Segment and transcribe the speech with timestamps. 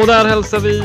[0.00, 0.82] Och där hälsar vi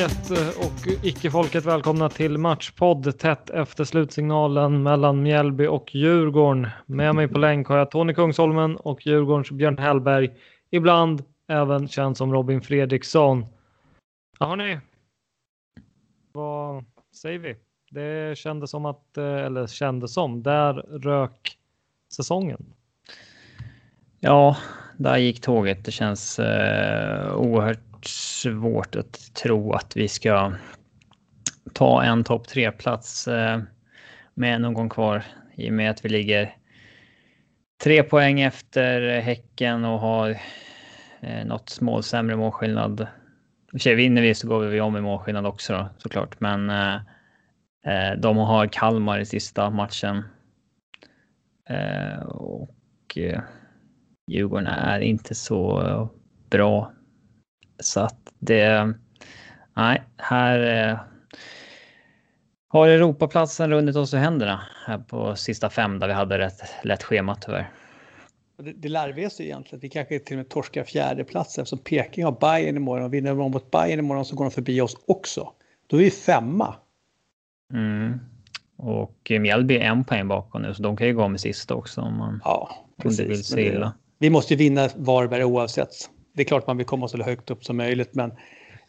[0.00, 6.68] folket eh, och icke-folket välkomna till Matchpodd tätt efter slutsignalen mellan Mjällby och Djurgården.
[6.86, 10.30] Med mig på länk har jag Tony Kungsholmen och Djurgårdens Björn Hellberg.
[10.70, 13.46] Ibland även känd som Robin Fredriksson.
[14.38, 14.80] Ja, hörni.
[16.32, 16.84] Vad
[17.22, 17.56] säger vi?
[17.90, 21.58] Det kändes som att, eh, eller kändes som, där rök
[22.12, 22.66] säsongen.
[24.20, 24.56] Ja,
[25.02, 25.84] där gick tåget.
[25.84, 30.52] Det känns eh, oerhört svårt att tro att vi ska
[31.72, 33.60] ta en topp tre-plats eh,
[34.34, 35.24] med någon kvar
[35.54, 36.56] i och med att vi ligger
[37.84, 40.30] tre poäng efter Häcken och har
[41.20, 43.00] eh, något mål sämre målskillnad.
[43.00, 43.04] I
[43.66, 46.70] och för sig vinner vi så går vi om i målskillnad också då, såklart, men
[46.70, 46.94] eh,
[47.86, 50.24] eh, de har Kalmar i sista matchen.
[51.68, 53.40] Eh, och eh,
[54.30, 56.08] Djurgården är inte så
[56.50, 56.92] bra.
[57.82, 58.94] Så att det...
[59.76, 60.98] Nej, här eh,
[62.68, 67.02] har Europaplatsen runnit oss ur händerna här på sista fem där vi hade rätt lätt
[67.02, 67.70] schema tyvärr.
[68.58, 72.24] Det, det larvigaste är egentligen att vi kanske till och med torskar fjärdeplatsen eftersom Peking
[72.24, 75.52] har Bayern imorgon och vinner de mot Bayern imorgon så går de förbi oss också.
[75.86, 76.74] Då är vi femma.
[77.72, 78.20] Mm.
[78.76, 82.00] Och Mjällby är en poäng bakom nu så de kan ju gå med sista också
[82.00, 83.92] om man ja, precis, vill se illa.
[84.20, 85.90] Vi måste ju vinna Varberg oavsett.
[86.32, 88.30] Det är klart man vill komma så högt upp som möjligt men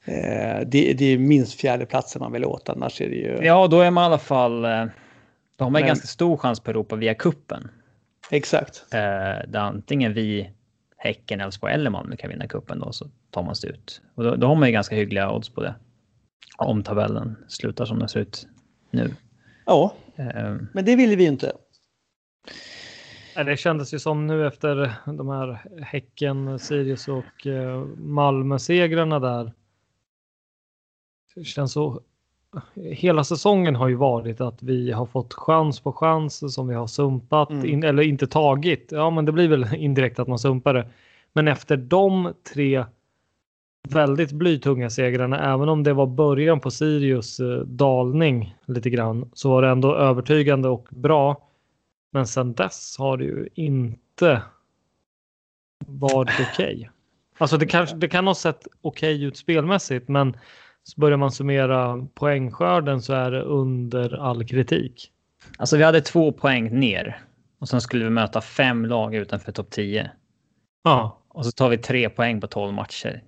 [0.05, 3.39] eh, det, det, är minst fjärdeplatsen man vill åt annars är det ju...
[3.45, 4.65] Ja, då är man i alla fall...
[4.65, 4.85] Eh,
[5.55, 5.87] då har man men...
[5.87, 7.69] ganska stor chans på Europa via kuppen.
[8.31, 8.85] Exakt.
[8.93, 8.99] Eh,
[9.47, 10.49] där antingen vi,
[10.97, 14.01] Häcken, Elfsborg eller Malmö kan vinna kuppen då så tar man sig ut.
[14.15, 15.75] Och då, då har man ju ganska hyggliga odds på det.
[16.57, 18.47] Om tabellen slutar som den ser ut
[18.91, 19.15] nu.
[19.65, 20.55] Ja, eh.
[20.73, 21.51] men det ville vi ju inte.
[23.35, 29.51] Det kändes ju som nu efter de här Häcken, Sirius och eh, Malmö-segrarna där.
[31.35, 32.01] Det känns så.
[32.75, 36.87] Hela säsongen har ju varit att vi har fått chans på chans som vi har
[36.87, 37.65] sumpat mm.
[37.65, 38.87] in, eller inte tagit.
[38.91, 40.87] Ja, men det blir väl indirekt att man sumpar det.
[41.33, 42.85] Men efter de tre
[43.89, 49.49] väldigt blytunga segrarna, även om det var början på Sirius eh, dalning lite grann, så
[49.49, 51.47] var det ändå övertygande och bra.
[52.11, 54.41] Men sen dess har det ju inte
[55.85, 56.75] varit okej.
[56.75, 56.87] Okay.
[57.37, 60.37] Alltså det, kanske, det kan ha sett okej okay ut spelmässigt, men
[60.83, 65.11] så börjar man summera poängskörden så är det under all kritik.
[65.57, 67.19] Alltså vi hade två poäng ner
[67.59, 70.11] och sen skulle vi möta fem lag utanför topp 10.
[70.83, 71.17] Ja.
[71.27, 73.23] Och så tar vi tre poäng på 12 matcher.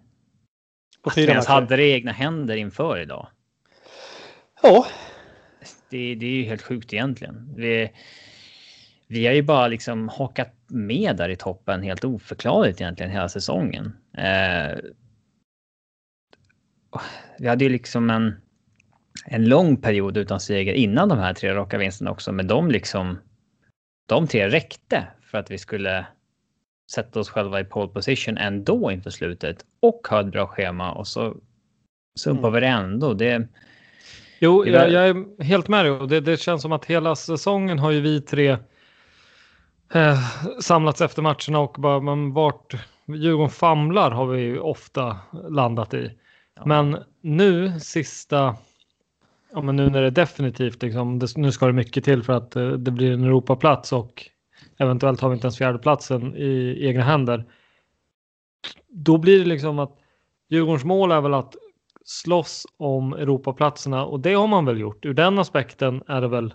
[1.01, 3.27] På att vi ens hade det i egna händer inför idag.
[4.61, 4.85] Ja.
[5.89, 7.53] Det, det är ju helt sjukt egentligen.
[7.57, 7.91] Vi,
[9.07, 13.97] vi har ju bara liksom hakat med där i toppen helt oförklarligt egentligen hela säsongen.
[14.17, 14.77] Eh,
[17.39, 18.35] vi hade ju liksom en,
[19.25, 23.17] en lång period utan seger innan de här tre raka vinsterna också, men de liksom.
[24.05, 26.05] De tre räckte för att vi skulle
[26.91, 31.07] sätta oss själva i pole position ändå inför slutet och ha ett bra schema och
[31.07, 31.35] så
[32.15, 32.53] sumpar mm.
[32.53, 33.13] vi det ändå.
[33.13, 33.47] Det,
[34.39, 36.07] jo, jag, jag, är helt med dig.
[36.07, 38.57] Det, det känns som att hela säsongen har ju vi tre
[39.95, 40.19] eh,
[40.59, 42.75] samlats efter matcherna och bara, men vart
[43.05, 45.17] Djurgården famlar har vi ju ofta
[45.49, 46.11] landat i.
[46.55, 46.61] Ja.
[46.65, 48.55] Men nu sista,
[49.53, 52.55] ja men nu när det definitivt liksom, det, nu ska det mycket till för att
[52.55, 54.29] eh, det blir en Europaplats och
[54.77, 57.45] eventuellt har vi inte ens fjärdeplatsen i egna händer.
[58.87, 59.97] Då blir det liksom att
[60.49, 61.55] Djurgårdens mål är väl att
[62.05, 65.05] slåss om Europaplatserna och det har man väl gjort.
[65.05, 66.53] Ur den aspekten är det väl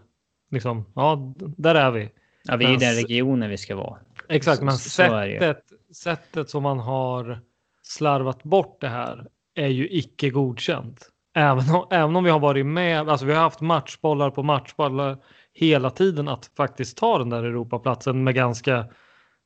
[0.51, 2.11] liksom, ja, där är vi.
[2.43, 3.99] Ja, vi är i den regionen vi ska vara.
[4.29, 5.63] Exakt, men så, sättet,
[5.95, 7.39] sättet som man har
[7.83, 11.09] slarvat bort det här är ju icke godkänt.
[11.35, 15.19] Även om, även om vi har varit med, alltså vi har haft matchbollar på matchbollar
[15.53, 18.87] hela tiden att faktiskt ta den där Europaplatsen med ganska,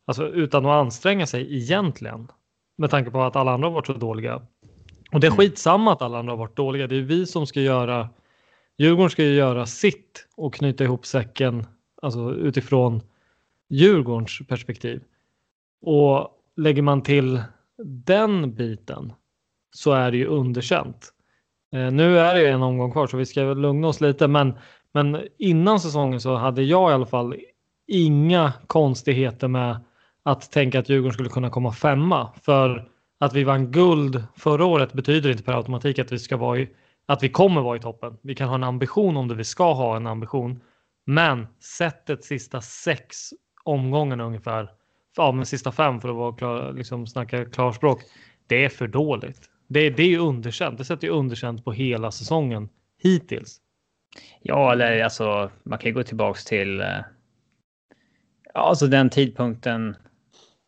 [0.06, 2.28] alltså utan att anstränga sig egentligen.
[2.78, 4.42] Med tanke på att alla andra har varit så dåliga.
[5.12, 5.36] Och det är mm.
[5.36, 6.86] skitsamma att alla andra har varit dåliga.
[6.86, 8.08] Det är vi som ska göra,
[8.78, 11.66] Djurgården ska ju göra sitt och knyta ihop säcken
[12.02, 13.00] alltså utifrån
[13.68, 15.02] Djurgårdens perspektiv.
[15.82, 17.42] Och lägger man till
[17.84, 19.12] den biten
[19.74, 21.12] så är det ju underkänt.
[21.72, 24.54] Eh, nu är det ju en omgång kvar så vi ska lugna oss lite men,
[24.92, 27.34] men innan säsongen så hade jag i alla fall
[27.86, 29.80] inga konstigheter med
[30.22, 32.30] att tänka att Djurgården skulle kunna komma femma.
[32.42, 32.88] För
[33.18, 36.68] att vi vann guld förra året betyder inte per automatik att vi ska vara i,
[37.06, 38.16] att vi kommer vara i toppen.
[38.22, 40.60] Vi kan ha en ambition om det, vi ska ha en ambition.
[41.04, 41.46] Men
[41.78, 43.16] sättet sista sex
[43.64, 44.70] omgångarna ungefär,
[45.16, 48.02] ja men sista fem för att vara klar, liksom snacka klarspråk,
[48.46, 49.50] det är för dåligt.
[49.68, 50.78] Det, det är ju underkänt.
[50.78, 52.68] Det sätter ju underkänt på hela säsongen
[53.02, 53.60] hittills.
[54.40, 56.86] Ja, eller alltså man kan ju gå tillbaks till eh,
[58.54, 59.96] ja, alltså den tidpunkten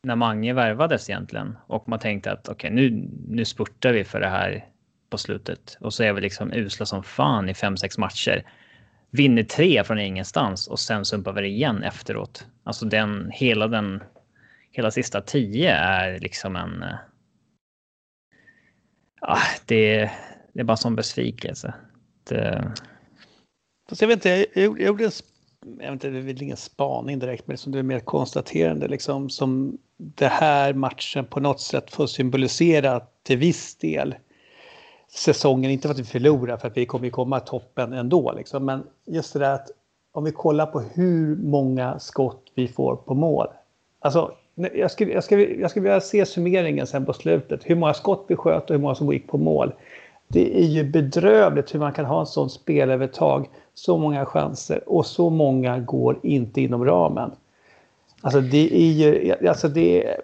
[0.03, 4.21] när Mange värvades egentligen och man tänkte att okej, okay, nu, nu spurtar vi för
[4.21, 4.69] det här
[5.11, 8.45] på slutet och så är vi liksom usla som fan i fem, sex matcher
[9.15, 12.47] vinner tre från ingenstans och sen sumpar vi det igen efteråt.
[12.65, 14.03] Alltså den, hela den,
[14.71, 16.83] hela sista tio är liksom en...
[16.83, 16.99] Äh,
[19.67, 20.11] det,
[20.53, 21.75] det är bara en sån besvikelse.
[22.29, 22.73] Det...
[23.89, 25.11] Fast jag vet inte, jag, jag gjorde en,
[25.81, 29.31] jag vet inte, det är ingen spaning direkt, men som det är mer konstaterande liksom
[29.31, 34.15] som det här matchen på något sätt får symbolisera till viss del
[35.15, 38.33] säsongen, inte för att vi förlorar, för att vi kommer ju komma toppen ändå.
[38.33, 38.65] Liksom.
[38.65, 39.71] Men just det där att
[40.13, 43.47] om vi kollar på hur många skott vi får på mål.
[44.01, 47.61] Alltså, jag skulle, jag skulle, jag skulle vilja se summeringen sen på slutet.
[47.65, 49.73] Hur många skott vi sköt och hur många som gick på mål.
[50.29, 55.07] Det är ju bedrövligt hur man kan ha en sån spelövertag, så många chanser och
[55.07, 57.31] så många går inte inom ramen.
[58.25, 60.17] Alltså det är ju, alltså det,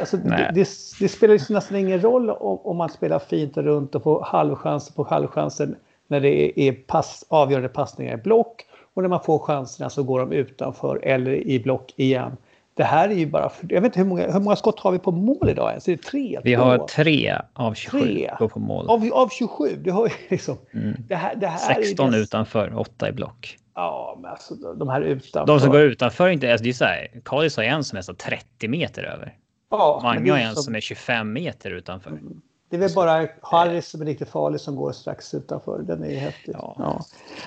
[0.00, 0.68] alltså det, det,
[1.00, 4.22] det, spelar ju nästan ingen roll om, om, man spelar fint och runt och får
[4.22, 5.76] halvchanser på halvchanser
[6.08, 10.20] när det är pass, avgörande passningar i block och när man får chanserna så går
[10.20, 12.36] de utanför eller i block igen.
[12.78, 14.98] Det här är ju bara, jag vet inte hur många, hur många skott har vi
[14.98, 15.88] på mål idag ens?
[15.88, 16.40] Är det tre?
[16.44, 18.30] Vi har tre av 27 tre.
[18.48, 18.90] på mål.
[18.90, 19.76] Av, av 27?
[19.82, 20.94] Du har liksom, mm.
[21.08, 23.56] det här, det här 16 är utanför, 8 i block.
[23.74, 25.46] Ja, men alltså de här utanför.
[25.46, 28.02] De som går utanför inte, alltså det är så här, Kallis har en som är
[28.02, 29.36] så 30 meter över.
[29.70, 30.62] Ja, Mange har en som...
[30.62, 32.10] som är 25 meter utanför.
[32.10, 32.40] Mm.
[32.70, 35.82] Det är väl bara Harris som är riktigt farlig som går strax utanför.
[35.82, 36.54] Den är ju häftig.
[36.54, 36.74] Ja.
[36.78, 37.04] ja.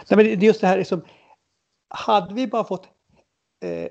[0.09, 1.01] Nej, men det är just det här liksom.
[1.89, 2.85] Hade vi bara fått
[3.63, 3.87] eh,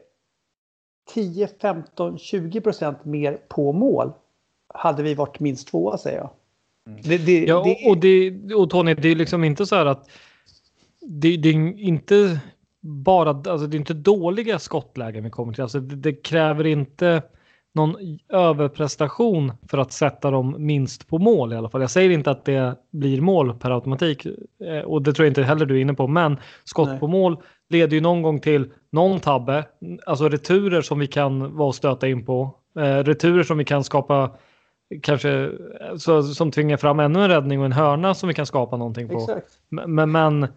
[1.15, 4.13] 10, 15, 20 procent mer på mål
[4.75, 6.31] hade vi varit minst tvåa säger jag.
[6.87, 7.01] Mm.
[7.03, 7.91] Det, det, ja, det...
[7.91, 10.11] och, det, och Tony, det är liksom inte så här att
[11.01, 12.41] det, det, är inte
[12.81, 15.63] bara, alltså det är inte dåliga skottlägen vi kommer till.
[15.63, 17.23] Alltså det, det, kräver inte
[17.75, 17.97] någon
[18.29, 21.81] överprestation för att sätta dem minst på mål i alla fall.
[21.81, 24.27] Jag säger inte att det blir mål per automatik
[24.65, 27.01] eh, och det tror jag inte heller du är inne på, men skott Nej.
[27.01, 27.37] på mål
[27.69, 29.65] leder ju någon gång till någon tabbe,
[30.07, 33.85] alltså returer som vi kan vara och stöta in på, eh, returer som vi kan
[33.85, 34.31] skapa
[35.03, 35.51] kanske
[35.99, 39.09] så, som tvingar fram ännu en räddning och en hörna som vi kan skapa någonting
[39.09, 39.19] på.
[39.19, 39.49] Exakt.
[39.69, 40.49] Men, men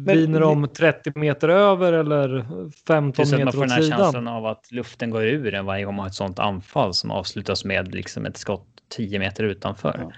[0.00, 2.46] Viner de 30 meter över eller
[2.86, 3.44] 15 meter åt sidan?
[3.44, 6.08] Man får den här känslan av att luften går ur en varje gång man har
[6.08, 10.00] ett sånt anfall som avslutas med liksom ett skott 10 meter utanför.
[10.02, 10.12] Ja.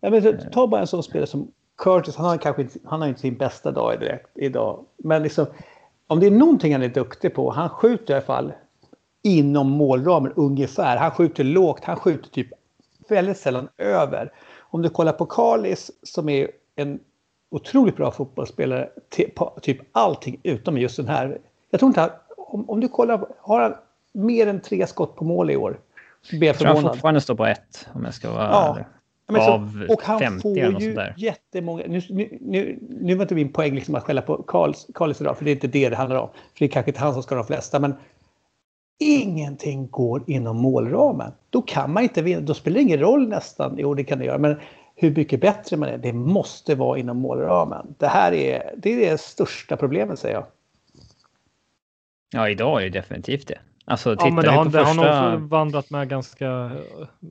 [0.00, 3.08] Ja, men, ta bara en sån spelare som Curtis, han har kanske inte, han har
[3.08, 4.84] inte sin bästa dag direkt idag.
[4.96, 5.46] Men liksom,
[6.06, 8.52] om det är någonting han är duktig på, han skjuter i alla fall
[9.22, 10.96] inom målramen ungefär.
[10.96, 12.48] Han skjuter lågt, han skjuter typ
[13.08, 14.32] väldigt sällan över.
[14.58, 17.00] Om du kollar på Carlis som är en
[17.50, 18.88] otroligt bra fotbollsspelare,
[19.34, 21.38] på typ allting utom just den här.
[21.70, 23.74] Jag tror inte om, om du kollar, har han
[24.12, 25.80] mer än tre skott på mål i år?
[26.22, 26.76] Så blir jag förvånad.
[26.76, 28.78] Jag tror han fortfarande står på ett om jag ska vara ja.
[29.28, 31.14] Så, av och han 50 får ju sådär.
[31.16, 31.84] jättemånga...
[31.88, 35.44] Nu, nu, nu, nu var inte min poäng liksom att skälla på Karls, idag, för
[35.44, 36.28] det är inte det det handlar om.
[36.28, 37.94] För det är kanske inte han som ska ha de flesta, men
[38.98, 41.32] ingenting går inom målramen.
[41.50, 42.40] Då kan man inte vinna.
[42.40, 43.74] Då spelar det ingen roll nästan.
[43.78, 44.56] Jo, det kan det göra, men
[44.96, 47.94] hur mycket bättre man är, det måste vara inom målramen.
[47.98, 50.46] Det här är det, är det största problemet, säger jag.
[52.32, 53.58] Ja, idag är det definitivt det.
[53.84, 55.12] Alltså, ja, men det har, det första...
[55.12, 56.70] har nog vandrat med ganska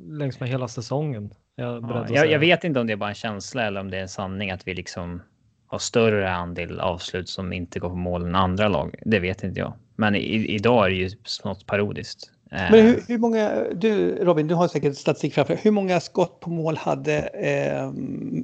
[0.10, 1.30] längs med hela säsongen.
[1.56, 3.98] Jag, ja, jag, jag, vet inte om det är bara en känsla eller om det
[3.98, 5.22] är en sanning att vi liksom
[5.68, 8.96] har större andel avslut som inte går på mål än andra lag.
[9.06, 9.74] Det vet inte jag.
[9.96, 12.32] Men i, idag är det ju smått parodiskt.
[12.52, 16.50] Men hur, hur, många, du Robin, du har säkert statistik framför Hur många skott på
[16.50, 17.92] mål hade eh,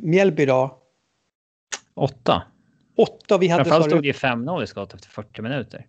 [0.03, 0.77] Mjällby då?
[1.93, 2.43] Åtta.
[2.97, 3.63] Åtta, vi hade...
[3.63, 5.85] Framförallt stod det 5-0 i skott efter 40 minuter.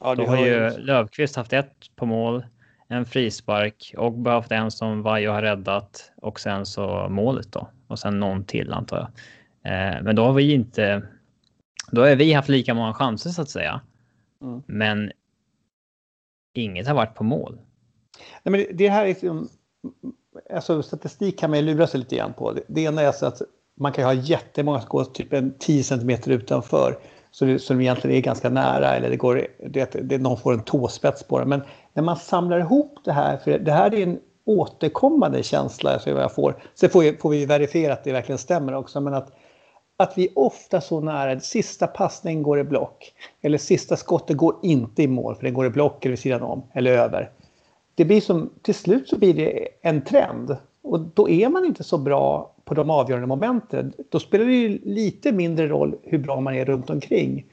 [0.00, 2.46] Ja, Då har ju Lövqvist haft ett på mål,
[2.88, 7.68] en frispark, och haft en som Vajo har räddat och sen så målet då.
[7.86, 9.06] Och sen någon till antar jag.
[9.72, 11.02] Eh, men då har vi inte.
[11.90, 13.80] Då har vi haft lika många chanser så att säga.
[14.42, 14.62] Mm.
[14.66, 15.12] Men.
[16.52, 17.58] Inget har varit på mål.
[18.42, 19.48] Nej, men det här är liksom,
[20.50, 22.56] alltså statistik kan man ju lura sig lite grann på.
[22.66, 23.42] Det ena är så att
[23.74, 26.98] man kan ha jättemånga skott typ en 10 cm utanför
[27.30, 31.22] så som egentligen är ganska nära eller det går, det, det, någon får en tåspets
[31.22, 31.46] på det.
[31.46, 36.10] Men när man samlar ihop det här, för det här är en återkommande känsla så
[36.10, 36.62] jag får.
[36.74, 39.32] Sen får, vi, får vi verifiera att det verkligen stämmer också, men att,
[39.96, 45.02] att vi ofta så nära, sista passningen går i block eller sista skottet går inte
[45.02, 47.30] i mål för det går i block eller vid sidan om eller över.
[47.94, 51.84] Det blir som, till slut så blir det en trend och då är man inte
[51.84, 53.92] så bra på de avgörande momenten.
[54.08, 57.46] Då spelar det ju lite mindre roll hur bra man är runt omkring.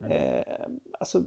[0.00, 0.12] Mm.
[0.12, 0.66] Eh,
[1.00, 1.22] alltså,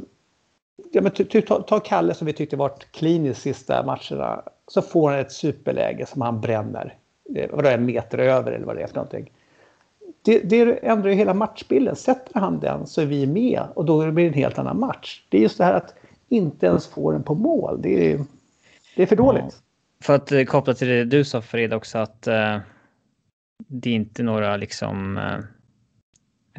[0.92, 1.12] ja, men
[1.46, 4.42] ta, ta Kalle som vi tyckte varit kliniskt sista matcherna.
[4.68, 6.96] Så får han ett superläge som han bränner.
[7.34, 9.30] Eh, vadå, en meter över eller vad det är för någonting.
[10.24, 11.96] Det, det ändrar ju hela matchbilden.
[11.96, 15.24] Sätter han den så är vi med och då blir det en helt annan match.
[15.28, 15.94] Det är just det här att
[16.28, 17.82] inte ens få den på mål.
[17.82, 18.24] Det är,
[18.96, 19.44] det är för dåligt.
[19.44, 19.50] Ja.
[20.02, 22.58] För att eh, koppla till det du sa Fred också att uh,
[23.68, 25.38] det är inte några liksom uh,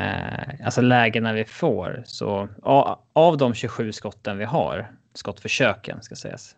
[0.05, 6.15] uh, alltså lägena vi får så av, av de 27 skotten vi har skottförsöken ska
[6.15, 6.55] sägas.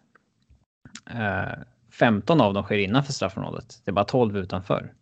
[2.00, 3.82] 15 av dem sker innanför straffområdet.
[3.86, 4.94] Det är bara 12 utanför.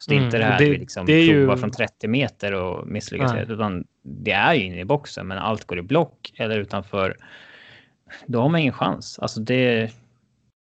[0.00, 1.60] Så det är inte mm, det här det, vi liksom det provar ju...
[1.60, 3.34] från 30 meter och misslyckas.
[3.48, 7.16] Utan det är ju inne i boxen, men allt går i block eller utanför.
[8.26, 9.18] Då har man ingen chans.
[9.18, 9.92] Alltså det,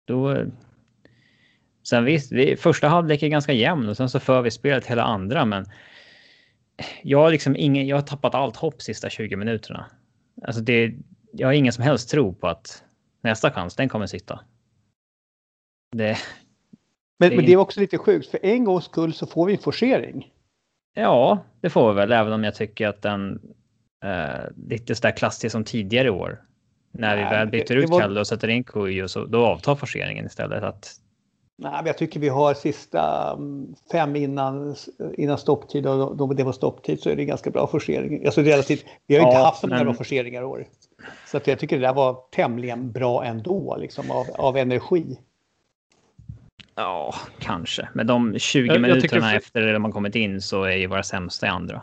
[0.06, 0.44] då...
[1.88, 5.02] Sen visst, vi, första halvlek är ganska jämn och sen så för vi spelet hela
[5.02, 5.66] andra, men
[7.02, 9.86] jag har liksom ingen, jag har tappat allt hopp sista 20 minuterna.
[10.42, 10.94] Alltså det,
[11.32, 12.84] jag har ingen som helst tro på att
[13.20, 14.40] nästa chans, den kommer sitta.
[15.96, 16.18] Det,
[17.18, 19.52] men det, men det är också lite sjukt, för en gångs skull så får vi
[19.52, 20.32] en forcering.
[20.94, 23.40] Ja, det får vi väl, även om jag tycker att den
[24.04, 26.42] eh, lite sådär klassisk som tidigare år.
[26.92, 28.00] När vi väl byter ut var...
[28.00, 30.62] Kalle och sätter in Kujo så då avtar forceringen istället.
[30.62, 30.92] Att...
[31.58, 34.76] Nej, men jag tycker vi har sista mm, fem innan,
[35.14, 38.26] innan stopptid och då det var stopptid så är det ganska bra forcering.
[38.26, 40.66] Alltså relativt, vi har inte ja, haft några bra forceringar i år.
[41.26, 45.18] Så att jag tycker det där var tämligen bra ändå liksom av, av energi.
[46.78, 47.88] Ja, kanske.
[47.92, 51.02] Men de 20 jag, minuterna jag efter att man kommit in så är ju våra
[51.02, 51.82] sämsta i andra.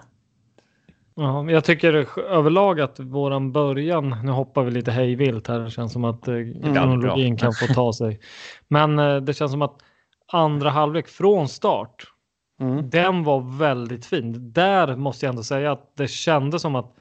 [1.15, 5.93] Ja, jag tycker överlag att våran början, nu hoppar vi lite hejvilt här, det känns
[5.93, 8.19] som att eh, kronologin mm, kan få ta sig.
[8.67, 9.75] Men eh, det känns som att
[10.31, 12.03] andra halvlek från start,
[12.61, 12.89] mm.
[12.89, 14.53] den var väldigt fin.
[14.53, 16.95] Där måste jag ändå säga att det kändes som att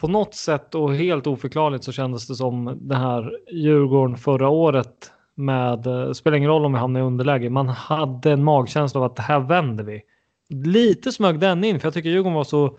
[0.00, 5.10] på något sätt och helt oförklarligt så kändes det som det här Djurgården förra året
[5.34, 9.06] med, eh, spelar ingen roll om vi hamnar i underläge, man hade en magkänsla av
[9.06, 10.02] att det här vänder vi.
[10.48, 12.78] Lite smög den in, för jag tycker Djurgården var så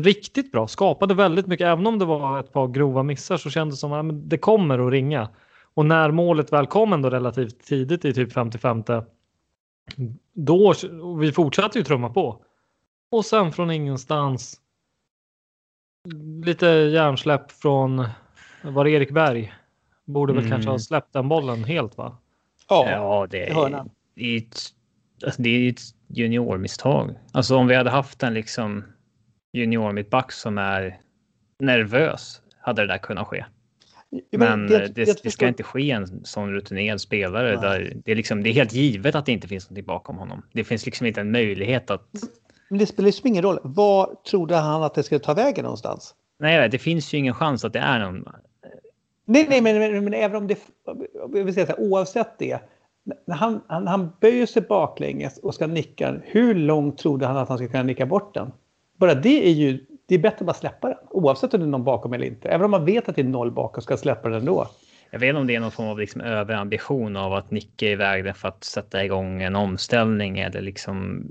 [0.00, 1.64] riktigt bra, skapade väldigt mycket.
[1.64, 4.86] Även om det var ett par grova missar så kändes det som att det kommer
[4.86, 5.28] att ringa.
[5.74, 8.82] Och när målet väl kom ändå relativt tidigt i typ 55
[10.32, 10.74] då
[11.20, 12.44] vi fortsatte ju trumma på.
[13.10, 14.60] Och sen från ingenstans
[16.44, 18.04] lite hjärnsläpp från
[18.62, 19.52] var Erik Berg.
[20.04, 20.50] Borde väl mm.
[20.50, 22.16] kanske ha släppt den bollen helt va?
[22.68, 24.60] Ja, ja det, är, det är ett,
[25.24, 27.14] alltså det är ett juniormisstag.
[27.32, 28.84] Alltså om vi hade haft den liksom
[29.52, 31.00] juniormittback som är
[31.58, 33.44] nervös hade det där kunnat ske.
[34.30, 37.56] Ja, Men det- det, det- det, ska inte ske en sån rutinerad spelare.
[37.56, 40.42] Där det, är liksom, det är helt givet att det inte finns något bakom honom.
[40.52, 42.08] Det finns liksom inte en möjlighet att...
[42.68, 43.58] Men det spelar liksom ingen roll.
[43.62, 46.14] Var trodde han att det skulle ta vägen någonstans?
[46.38, 48.28] Nej, det finns ju ingen chans att det är någon...
[49.24, 50.58] Nej, nej, men, men, men även om det...
[51.34, 52.58] Jag vill säga så här, oavsett det.
[53.26, 56.14] När han, han, han böjer sig baklänges och ska nicka.
[56.24, 58.52] Hur långt trodde han att han skulle kunna nicka bort den?
[58.96, 59.86] Bara det är ju...
[60.06, 60.98] Det är bättre att bara släppa den.
[61.10, 62.48] Oavsett om det är någon bakom eller inte.
[62.48, 64.68] Även om man vet att det är noll bakom ska släppa den ändå.
[65.10, 68.24] Jag vet inte om det är någon form av liksom överambition av att nicka iväg
[68.24, 71.24] den för att sätta igång en omställning eller liksom...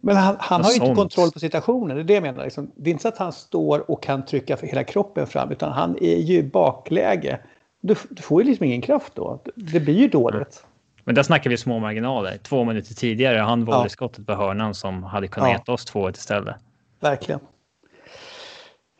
[0.00, 1.96] Men han, han har ju inte kontroll på situationen.
[1.96, 2.44] Det är det jag menar.
[2.44, 2.70] Liksom.
[2.76, 5.50] Det är inte så att han står och kan trycka för hela kroppen fram.
[5.50, 7.40] Utan han är ju i bakläge.
[7.80, 9.42] Du, du får ju liksom ingen kraft då.
[9.54, 10.64] Det blir ju dåligt.
[11.04, 12.38] Men där snackar vi små marginaler.
[12.38, 13.66] Två minuter tidigare han Ja.
[13.76, 15.52] volleyskottet på hörnan som hade kunnat Ja.
[15.54, 16.56] gett oss 2 istället.
[17.00, 17.40] Verkligen.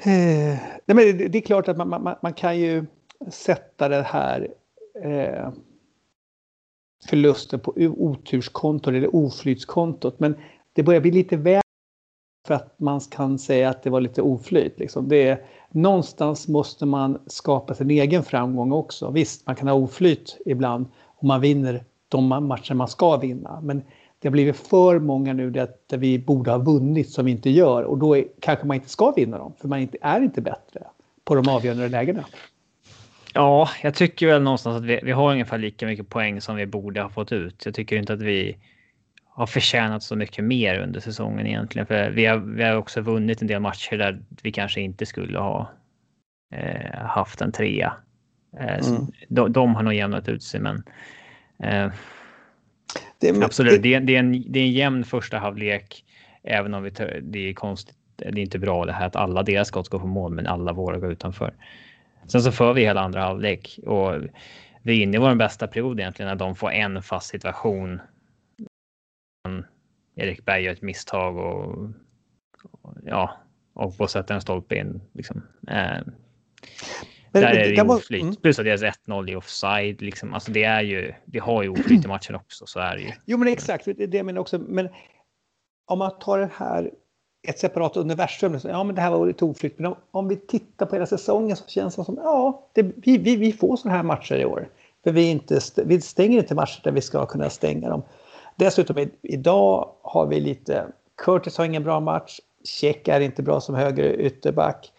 [0.01, 2.87] Eh, nej, men det, det är klart att man, man, man kan ju
[3.31, 4.49] sätta det här
[5.05, 5.49] eh,
[7.07, 10.21] förlusten på oturskontot eller oflytskontot.
[10.21, 10.37] Men
[10.73, 11.63] det börjar bli lite väl
[12.47, 14.79] för att man kan säga att det var lite oflyt.
[14.79, 15.09] Liksom.
[15.09, 19.11] Det är, någonstans måste man skapa sin egen framgång också.
[19.11, 23.61] Visst, man kan ha oflyt ibland om man vinner de matcher man ska vinna.
[23.63, 23.83] Men
[24.19, 27.51] det har blivit för många nu där, där vi borde ha vunnit som vi inte
[27.51, 27.83] gör.
[27.83, 30.87] Och då är, kanske man inte ska vinna dem, för man inte, är inte bättre
[31.25, 32.25] på de avgörande lägena.
[33.39, 36.67] Ja, jag tycker väl någonstans att vi, vi har ungefär lika mycket poäng som vi
[36.67, 37.63] borde ha fått ut.
[37.67, 38.57] Jag tycker inte att vi
[39.25, 41.87] har förtjänat så mycket mer under säsongen egentligen.
[41.87, 45.39] För vi har, vi har också vunnit en del matcher där vi kanske inte skulle
[45.39, 45.71] ha
[46.55, 47.93] eh, haft en trea.
[48.61, 49.07] Eh, Mm.
[49.29, 50.83] de, de har nog jämnat ut sig, men
[51.63, 51.91] eh,
[53.21, 56.05] Det, absolut, det, är- det, är en, det är en jämn första halvlek.
[56.43, 56.91] Även om vi
[57.23, 57.97] det är konstigt.
[58.17, 60.73] Det är inte bra det här att alla deras skott går på mål, men alla
[60.73, 61.55] våra går utanför.
[62.29, 64.13] Sen så för vi hela andra halvlek och
[64.83, 68.01] vi är inne i vår bästa period egentligen när de får en fast situation.
[70.17, 71.89] Erik Berg gör ett misstag och,
[73.05, 73.37] ja,
[73.75, 75.01] och på sätta en stolpe in.
[75.13, 75.37] Liksom.
[75.69, 76.05] Eh, Men-
[77.33, 78.23] där men är det ju oflyt.
[78.23, 78.37] mm.
[78.37, 80.03] Plus att deras 1-0 i offside.
[80.03, 80.35] Liksom.
[80.35, 83.13] Alltså det är ju, vi har ju oflyt i matchen också, så är det ju.
[83.25, 83.85] Jo, men exakt.
[83.85, 84.59] Det är det jag menar också.
[84.59, 84.89] Men
[85.87, 86.91] om man tar det här
[87.43, 88.59] ett separat universum.
[88.65, 89.79] Ja, men det här var lite oflytt.
[89.79, 93.19] Men om, om vi tittar på hela säsongen så känns det som ja, det, vi,
[93.19, 94.69] vi, vi får sådana här matcher i år.
[95.05, 98.03] För vi, inte, vi stänger inte matcher där vi ska kunna stänga dem.
[98.57, 100.87] Dessutom i, idag har vi lite...
[101.17, 102.41] Curtis har ingen bra match.
[102.65, 104.93] Check är inte bra som höger ytterback.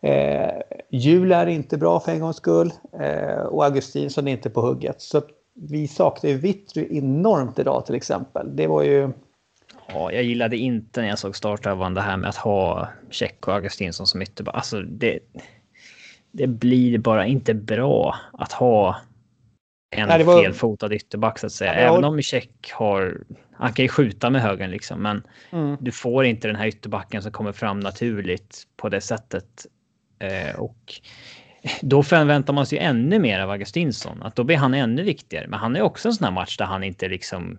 [0.00, 0.50] Eh,
[0.90, 2.72] Jul är inte bra för en gångs skull.
[3.00, 5.00] Eh, och Augustinsson är inte på hugget.
[5.00, 5.22] Så
[5.54, 8.56] vi saknar ju Vittry enormt idag till exempel.
[8.56, 9.12] Det var ju...
[9.88, 13.54] Ja, jag gillade inte när jag såg startelvan det här med att ha Check och
[13.54, 14.54] Augustinsson som ytterback.
[14.54, 15.18] Alltså det,
[16.32, 18.96] det blir bara inte bra att ha
[19.96, 21.74] en Nej, var- felfotad ytterback så att säga.
[21.74, 23.20] Ja, jag Även om Check har...
[23.52, 25.76] Han kan ju skjuta med högern liksom, men Mm.
[25.80, 29.66] du får inte den här ytterbacken som kommer fram naturligt på det sättet.
[30.18, 30.94] Eh, och
[31.82, 34.22] då förväntar man sig ju ännu mer av Augustinsson.
[34.22, 35.46] Att då blir han ännu viktigare.
[35.48, 37.58] Men han är också en sån här match där han inte liksom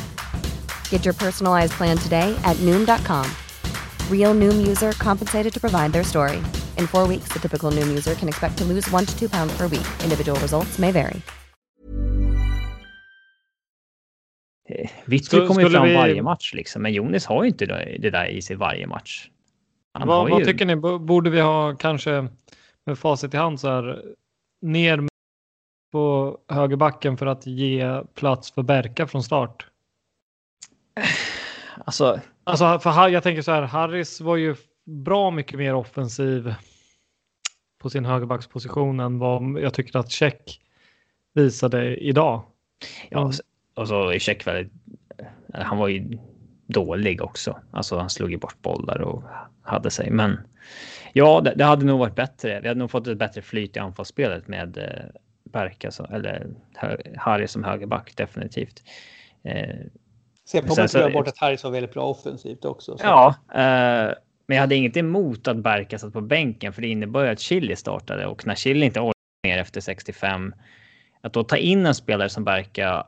[0.91, 3.25] Get your personalized plan today at Noom.com.
[4.11, 6.37] Real Noom user compensated to provide their story.
[6.77, 9.57] In four weeks, the typical Noom user can expect to lose one to two pounds
[9.57, 9.87] per week.
[10.03, 11.21] Individual results may vary.
[15.05, 15.95] Vittry kommer ju fram vi...
[15.95, 17.65] varje match liksom, men Jonis har ju inte
[17.99, 19.29] det där i sig varje match.
[19.93, 20.45] Han vad, vad ju...
[20.45, 20.75] tycker ni?
[20.99, 22.27] Borde vi ha kanske
[22.85, 24.01] med facit i hand så här
[24.61, 25.07] ner
[25.91, 29.70] på högerbacken för att ge plats för Berka från start?
[31.85, 36.53] Alltså, alltså för jag tänker så här, Harris var ju bra mycket mer offensiv
[37.81, 40.61] på sin högerbacksposition än vad jag tycker att Check
[41.33, 42.43] visade idag.
[43.09, 43.31] Ja,
[43.75, 44.73] och så är Check väldigt,
[45.53, 46.17] han var ju
[46.67, 47.59] dålig också.
[47.71, 49.23] Alltså han slog ju bort bollar och
[49.61, 50.09] hade sig.
[50.09, 50.39] Men
[51.13, 52.61] ja, det, det hade nog varit bättre.
[52.61, 56.47] Vi hade nog fått ett bättre flyt i anfallsspelet med eh, Berka eller
[57.17, 58.83] Harry som högerback definitivt.
[59.43, 59.75] Eh,
[60.51, 62.97] Se på mig så, bort att Harry var väldigt bra offensivt också.
[62.97, 63.03] Så.
[63.03, 64.13] Ja, eh,
[64.47, 67.39] men jag hade inget emot att Berka satt på bänken för det innebar ju att
[67.39, 70.55] Chili startade och när Chili inte orkar mer efter 65
[71.21, 73.07] att då ta in en spelare som Berka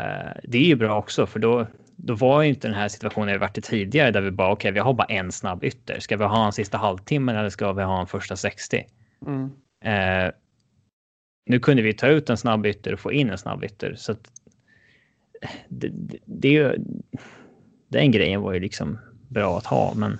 [0.00, 3.32] eh, det är ju bra också för då, då var ju inte den här situationen
[3.32, 6.00] vi varit i tidigare där vi bara okej, okay, vi har bara en snabb ytter.
[6.00, 8.84] Ska vi ha en sista halvtimmen eller ska vi ha en första 60?
[9.26, 9.50] Mm.
[9.84, 10.32] Eh,
[11.46, 14.12] nu kunde vi ta ut en snabb ytter och få in en snabb ytter så
[14.12, 14.30] att
[15.68, 15.92] det,
[16.24, 16.76] det,
[17.88, 18.98] den grejen var ju liksom
[19.28, 20.18] bra att ha, men.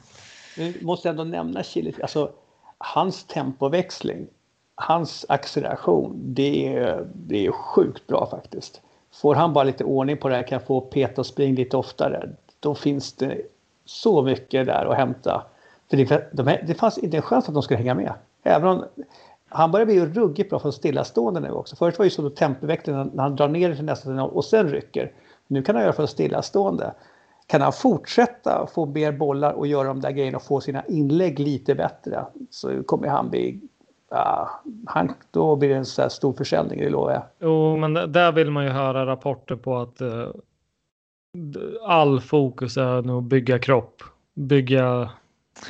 [0.58, 1.94] Nu måste ändå nämna Chili.
[2.02, 2.32] alltså
[2.78, 4.26] hans tempoväxling,
[4.74, 8.80] hans acceleration, det är, det är sjukt bra faktiskt.
[9.12, 12.30] Får han bara lite ordning på det här, kan få peta och springa lite oftare,
[12.60, 13.40] då finns det
[13.84, 15.46] så mycket där att hämta.
[15.90, 18.12] För det, de, det fanns inte en chans att de skulle hänga med.
[18.42, 18.84] Även om
[19.50, 21.76] han börjar bli ju ruggigt bra för stillastående nu också.
[21.76, 24.68] Förut var det ju så tempoväxling när han drar ner till nästa signal och sen
[24.68, 25.12] rycker.
[25.46, 26.94] Nu kan han göra för stillastående.
[27.46, 31.38] Kan han fortsätta få mer bollar och göra de där grejerna och få sina inlägg
[31.38, 33.60] lite bättre så kommer han bli
[34.10, 37.22] Ja, han, då blir det en så här stor försäljning, det lovar jag.
[37.38, 40.28] Jo, men där vill man ju höra rapporter på att uh,
[41.82, 44.02] all fokus är nu att bygga kropp.
[44.34, 45.10] Bygga,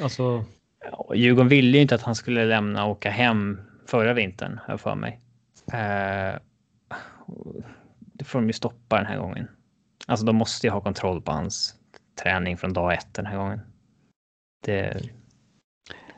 [0.03, 0.45] alltså.
[0.93, 3.59] Ja, Djurgården ville ju inte att han skulle lämna och åka hem
[3.90, 5.20] förra vintern, har jag för mig.
[5.72, 6.40] Eh,
[7.96, 9.48] det får de ju stoppa den här gången.
[10.07, 11.74] Alltså de måste ju ha kontroll på hans
[12.22, 13.61] träning från dag ett den här gången.
[14.64, 15.00] Det,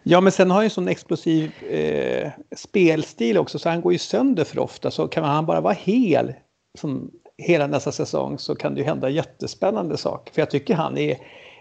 [0.05, 3.93] Ja, men sen har han ju en sån explosiv eh, spelstil också, så han går
[3.93, 4.91] ju sönder för ofta.
[4.91, 6.35] Så kan han bara vara hel
[6.79, 10.35] som hela nästa säsong så kan det ju hända jättespännande saker.
[10.35, 11.17] För jag tycker han är,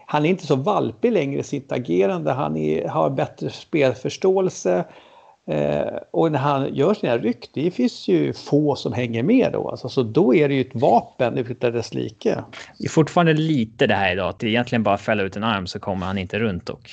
[0.07, 2.31] han är inte så valpig längre i sitt agerande.
[2.31, 4.85] Han är, har bättre spelförståelse.
[5.47, 9.69] Eh, och när han gör sina ryck, det finns ju få som hänger med då.
[9.69, 12.43] Alltså, så då är det ju ett vapen utan dess like.
[12.77, 15.67] Det är fortfarande lite det här idag, att det egentligen bara fälla ut en arm
[15.67, 16.89] så kommer han inte runt och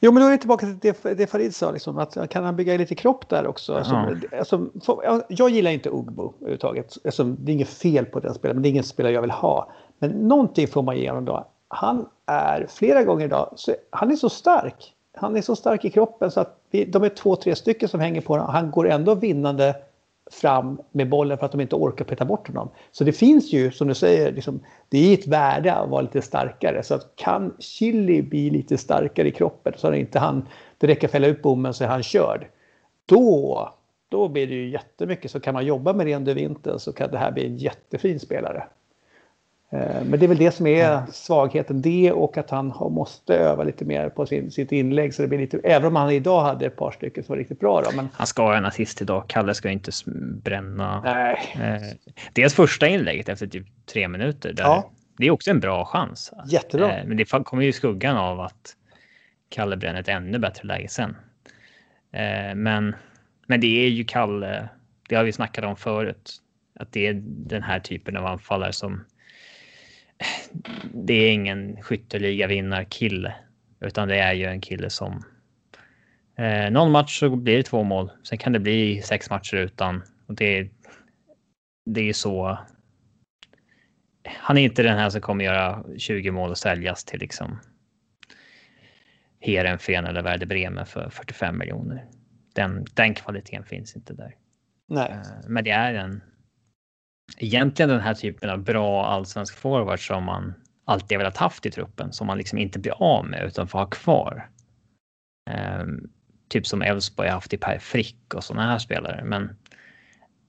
[0.00, 2.56] Jo, men då är vi tillbaka till det, det Farid sa, liksom, att kan han
[2.56, 3.74] bygga lite kropp där också?
[3.74, 3.94] Alltså,
[4.30, 4.38] ja.
[4.38, 6.96] alltså, för, jag gillar inte Ugbo överhuvudtaget.
[7.04, 9.30] Alltså, det är inget fel på den spelaren, men det är ingen spelare jag vill
[9.30, 9.72] ha.
[9.98, 11.48] Men någonting får man ge honom då.
[11.68, 13.56] Han är flera gånger idag,
[13.90, 14.92] han är så stark.
[15.16, 18.00] Han är så stark i kroppen så att vi, de är två, tre stycken som
[18.00, 18.48] hänger på honom.
[18.48, 19.76] Han går ändå vinnande
[20.30, 22.68] fram med bollen för att de inte orkar peta bort honom.
[22.92, 26.22] Så det finns ju, som du säger, liksom, det är ett värde att vara lite
[26.22, 26.82] starkare.
[26.82, 30.48] Så att kan Chili bli lite starkare i kroppen så att det inte han,
[30.78, 32.46] det räcker att fälla ut bommen så är han körd.
[33.06, 33.72] Då,
[34.08, 35.30] då blir det ju jättemycket.
[35.30, 38.20] Så kan man jobba med det under vintern så kan det här bli en jättefin
[38.20, 38.66] spelare.
[39.72, 41.82] Eh, men det är väl det som är svagheten.
[41.82, 45.14] Det och att han måste öva lite mer på sin, sitt inlägg.
[45.14, 47.60] Så det blir lite, även om han idag hade ett par stycken som var riktigt
[47.60, 47.82] bra.
[47.82, 48.08] Då, men...
[48.12, 49.24] Han ska ha en assist idag.
[49.26, 49.90] Kalle ska inte
[50.42, 51.00] bränna.
[51.00, 51.38] Nej.
[51.54, 51.96] Eh,
[52.32, 54.52] dels första inlägget efter typ tre minuter.
[54.52, 54.90] Där ja.
[55.18, 56.32] Det är också en bra chans.
[56.46, 56.98] Jättebra.
[56.98, 58.76] Eh, men det kommer ju i skuggan av att
[59.48, 61.16] Kalle bränner ett ännu bättre läge sen.
[62.12, 62.96] Eh, men,
[63.46, 64.68] men det är ju Kalle.
[65.08, 66.42] Det har vi snackat om förut.
[66.78, 69.04] Att det är den här typen av anfallare som
[70.92, 73.34] det är ingen skytteliga vinnarkille,
[73.80, 75.24] utan det är ju en kille som
[76.36, 78.10] eh, någon match så blir det två mål.
[78.22, 80.68] Sen kan det bli sex matcher utan och det.
[81.86, 82.58] Det är så.
[84.24, 87.60] Han är inte den här som kommer göra 20 mål och säljas till liksom.
[89.40, 92.04] Heerenveen eller Werder Bremen för 45 miljoner.
[92.54, 94.34] Den, den kvaliteten finns inte där.
[94.88, 95.10] Nej.
[95.10, 96.22] Eh, men det är en
[97.36, 102.12] egentligen den här typen av bra allsvensk forward som man alltid velat haft i truppen
[102.12, 104.50] som man liksom inte blir av med utan får ha kvar.
[105.80, 106.10] Um,
[106.48, 109.24] typ som Elfsborg haft i Per Frick och sådana här spelare.
[109.24, 109.56] Men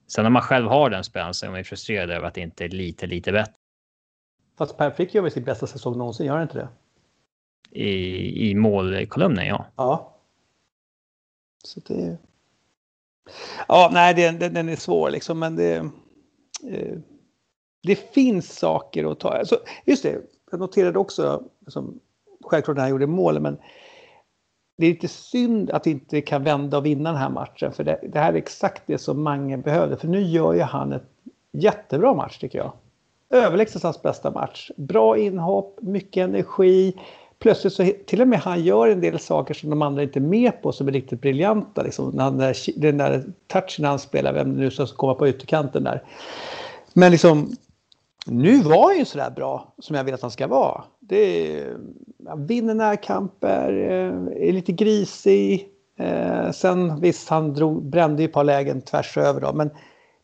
[0.06, 2.64] sen när man själv har den spelaren så är man frustrerad över att det inte
[2.64, 3.52] är lite, lite bättre.
[4.58, 6.68] Fast Per Frick gör väl sin bästa säsong någonsin, gör han inte det?
[7.70, 9.66] I, i målkolumnen, ja.
[9.76, 10.16] Ja.
[11.64, 12.18] Så det...
[13.68, 15.90] Ja, nej, den, den, den är svår liksom, men det...
[16.64, 16.98] Eh,
[17.82, 19.28] det finns saker att ta.
[19.28, 20.18] Alltså, just det,
[20.50, 22.00] jag noterade också, som,
[22.44, 23.58] självklart när han gjorde mål, men
[24.78, 27.72] det är lite synd att vi inte kan vända och vinna den här matchen.
[27.72, 29.96] För det, det här är exakt det som Mange behövde.
[29.96, 31.10] För nu gör ju han ett
[31.52, 32.72] jättebra match tycker jag.
[33.30, 34.70] Överlägset hans bästa match.
[34.76, 37.00] Bra inhopp, mycket energi.
[37.40, 40.20] Plötsligt så till och med han gör en del saker som de andra inte är
[40.20, 41.82] med på som är riktigt briljanta.
[41.82, 45.28] Liksom, när han, eh, den där touchen han spelar, vem det nu ska komma på
[45.28, 46.02] ytterkanten där.
[46.94, 47.56] Men liksom
[48.26, 50.84] nu var han ju sådär bra som jag vill att han ska vara.
[51.00, 51.64] Det
[52.28, 55.68] han vinner närkamper, eh, är lite grisig.
[55.98, 59.70] Eh, sen visst, han drog, brände ju ett par lägen tvärs över då, men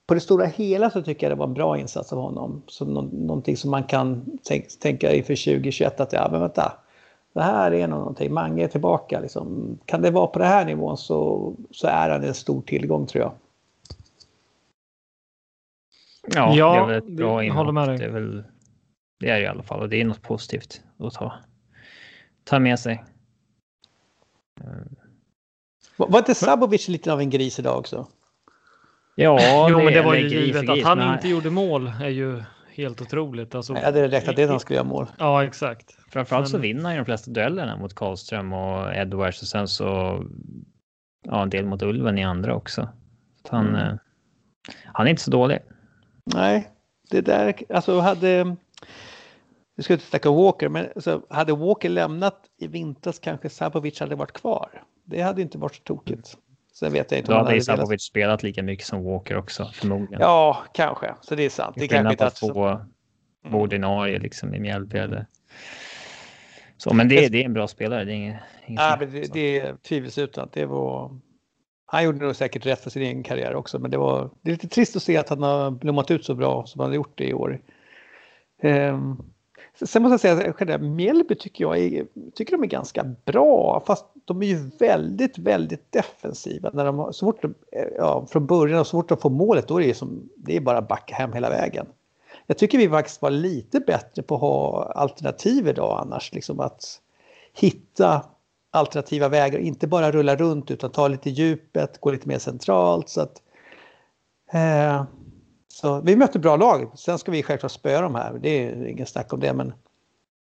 [0.07, 2.63] på det stora hela så tycker jag det var en bra insats av honom.
[2.67, 6.73] Så nå någonting som man kan tänk tänka inför 2021 att ja, men vänta.
[7.35, 9.21] Det här är nog någonting, Mange är tillbaka.
[9.21, 9.79] Liksom.
[9.87, 13.23] Kan det vara på den här nivån så, så är han en stor tillgång tror
[13.23, 13.33] jag.
[16.27, 17.75] Ja, ja det är väl ett bra inhopp.
[17.99, 18.45] Det är väl
[19.21, 21.33] det är det i alla fall och det är något positivt att ta,
[22.45, 23.05] ta med sig.
[25.97, 28.07] Var inte Sabovic lite av en gris idag också?
[29.15, 32.43] Ja, jo, men det var ju givet att han inte gjorde mål är ju
[32.75, 33.55] helt otroligt.
[33.55, 35.07] Alltså, jag hade räknat det att han skulle göra mål.
[35.19, 35.97] Ja, exakt.
[36.09, 36.51] Framförallt men...
[36.51, 39.85] så vinner han ju de flesta duellerna mot Karlström och Edwards och sen så
[41.25, 42.89] ja, en del mot Ulven i andra också.
[43.49, 43.99] Så han, mm.
[44.85, 45.59] han är inte så dålig.
[46.25, 46.71] Nej,
[47.11, 48.57] det där, alltså hade...
[49.77, 54.15] Nu ska inte snacka Walker, men alltså, hade Walker lämnat i vintras kanske Sabovic hade
[54.15, 54.83] varit kvar.
[55.05, 56.37] Det hade inte varit så tokigt.
[56.75, 58.01] Sen vet jag inte Då hade Sabovic velat...
[58.01, 60.21] spelat lika mycket som Walker också, förmodligen.
[60.21, 61.15] Ja, kanske.
[61.21, 61.75] Så det är sant.
[61.79, 62.37] Det är kanske inte att...
[62.37, 63.55] två mm.
[63.55, 65.27] ordinarie liksom i Mjällby eller...
[66.77, 68.05] Så, men det, det är en bra spelare.
[68.05, 70.49] Det är inget, inget ja, men det, det är tvivelsutan.
[70.53, 71.21] Det var...
[71.87, 74.53] Han gjorde nog säkert rätt för sin egen karriär också, men det, var, det är
[74.53, 77.19] lite trist att se att han har blommat ut så bra som han har gjort
[77.19, 77.61] det i år.
[78.63, 79.34] Um,
[79.83, 84.07] sen måste jag säga att Mjällby tycker jag är, tycker de är ganska bra, fast
[84.25, 86.71] de är ju väldigt, väldigt defensiva.
[86.73, 87.55] När de, har så fort de,
[87.97, 90.61] ja, från början och så fort de får målet, då är det, som, det är
[90.61, 91.87] bara backa hem hela vägen.
[92.47, 97.01] Jag tycker vi faktiskt var lite bättre på att ha alternativ idag annars, liksom att
[97.53, 98.25] hitta
[98.71, 103.09] alternativa vägar, inte bara rulla runt utan ta lite djupet, gå lite mer centralt.
[103.09, 103.43] Så, att,
[104.53, 105.05] eh,
[105.75, 106.99] så vi mötte bra lag.
[106.99, 109.73] Sen ska vi självklart spöa dem här, det är ingen snack om det, men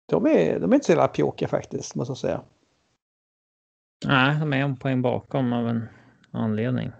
[0.07, 2.40] de är, de är inte så jävla pjåkiga faktiskt, måste jag säga.
[4.07, 5.88] Nej, de är en poäng bakom av en
[6.31, 6.92] anledning.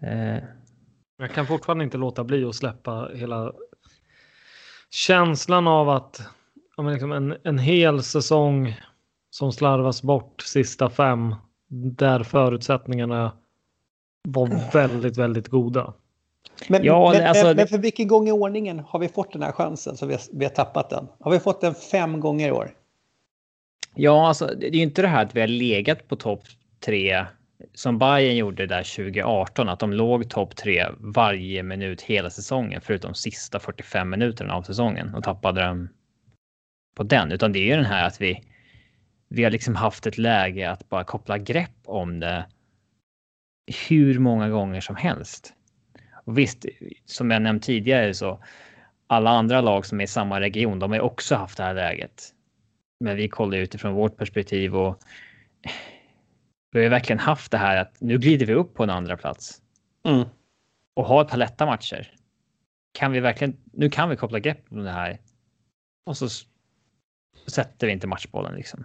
[0.00, 0.42] Eh.
[1.16, 3.52] Jag kan fortfarande inte låta bli att släppa hela
[4.90, 6.22] känslan av att
[6.78, 8.80] liksom en, en hel säsong
[9.30, 11.34] som slarvas bort sista fem
[11.96, 13.32] där förutsättningarna
[14.28, 15.94] var väldigt, väldigt goda.
[16.68, 19.52] Men, ja, men, alltså, men, för vilken gång i ordningen har vi fått den här
[19.52, 21.08] chansen så vi har, vi har tappat den?
[21.20, 22.74] Har vi fått den fem gånger i år?
[23.94, 26.42] Ja, alltså det är ju inte det här att vi har legat på topp
[26.80, 27.24] tre
[27.74, 33.14] som Bayern gjorde där 2018, att de låg topp tre varje minut hela säsongen, förutom
[33.14, 35.88] sista 45 minuterna av säsongen och tappade dem
[36.96, 38.44] på den, utan det är ju den här att vi
[39.28, 42.46] vi har liksom haft ett läge att bara koppla grepp om det
[43.88, 45.52] hur många gånger som helst.
[46.30, 46.64] Och visst,
[47.04, 48.44] som jag nämnt tidigare så
[49.06, 52.34] alla andra lag som är i samma region, de har också haft det här läget.
[53.00, 55.00] Men vi kollar utifrån vårt perspektiv och
[56.70, 59.62] vi har verkligen haft det här att nu glider vi upp på en andra plats.
[60.04, 60.28] Mm.
[60.94, 62.12] Och har ett par lätta matcher.
[62.92, 65.18] Kan vi verkligen, nu kan vi koppla grepp om det här.
[66.06, 66.28] Och så
[67.46, 68.84] sätter vi inte matchbollen liksom.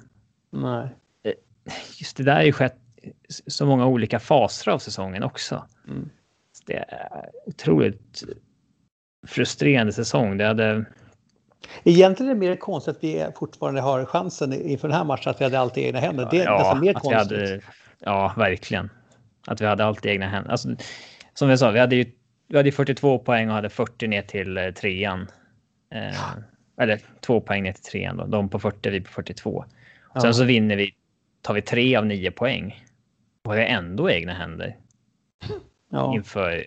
[0.50, 0.90] Nej.
[1.24, 1.34] Eh,
[2.00, 2.78] just det där har ju skett
[3.48, 5.68] så många olika faser av säsongen också.
[5.88, 6.10] Mm.
[6.66, 8.24] Det är otroligt
[9.28, 10.38] frustrerande säsong.
[10.38, 10.86] Det hade...
[11.84, 15.42] Egentligen är det mer konstigt att vi fortfarande har chansen inför den här matchen att
[15.42, 16.28] vi hade allt i egna händer.
[16.32, 17.40] Det är ja, nästan mer konstigt.
[17.40, 17.62] Hade,
[18.00, 18.90] ja, verkligen.
[19.48, 20.52] Att vi hade allt i egna händer.
[20.52, 20.70] Alltså,
[21.34, 22.12] som jag sa, vi hade ju
[22.48, 25.28] vi hade 42 poäng och hade 40 ner till eh, trean.
[25.94, 26.36] Eh,
[26.82, 28.26] eller två poäng ner till trean då.
[28.26, 29.66] De på 40, vi på 42.
[30.14, 30.22] Ja.
[30.22, 30.92] Sen så vinner vi,
[31.42, 32.84] tar vi tre av nio poäng.
[33.44, 34.78] Och har ändå egna händer.
[35.96, 36.16] Ja.
[36.16, 36.66] Inför...